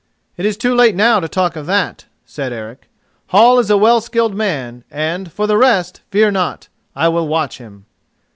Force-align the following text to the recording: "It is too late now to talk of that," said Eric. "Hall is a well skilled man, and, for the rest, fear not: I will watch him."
"It 0.35 0.47
is 0.47 0.57
too 0.57 0.73
late 0.73 0.95
now 0.95 1.19
to 1.19 1.27
talk 1.27 1.55
of 1.55 1.67
that," 1.67 2.05
said 2.25 2.51
Eric. 2.51 2.89
"Hall 3.27 3.59
is 3.59 3.69
a 3.69 3.77
well 3.77 4.01
skilled 4.01 4.33
man, 4.33 4.83
and, 4.89 5.31
for 5.31 5.45
the 5.45 5.57
rest, 5.57 6.01
fear 6.09 6.31
not: 6.31 6.69
I 6.95 7.07
will 7.07 7.27
watch 7.27 7.59
him." 7.59 7.85